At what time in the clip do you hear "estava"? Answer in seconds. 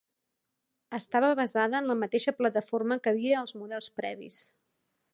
0.97-1.29